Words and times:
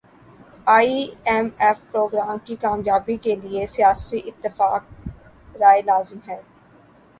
ائی 0.67 1.01
M 1.25 1.47
F 1.59 1.81
programme 1.91 2.37
کی 2.45 2.55
کامیابی 2.61 3.17
کیلئے 3.17 3.67
سیاسی 3.67 4.19
اتفاق 4.25 4.83
رائے 5.61 5.81
لازم 5.85 6.19
ہے 6.27 6.41